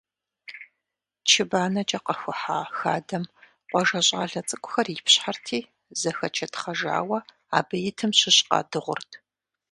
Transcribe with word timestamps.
Чы 1.29 1.41
банэкӏэ 1.51 1.99
къэхухьа 2.05 2.57
хадэм 2.77 3.23
къуажэ 3.69 4.01
щӏалэ 4.07 4.41
цӏыкӏухэр 4.47 4.87
ипщхьэрти, 4.93 5.59
зэхэчэтхъэжауэ 5.99 7.19
абы 7.57 7.77
итым 7.89 8.11
щыщ 8.19 8.37
къадыгъурт. 8.49 9.11